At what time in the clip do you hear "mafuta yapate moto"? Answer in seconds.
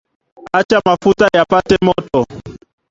0.87-2.21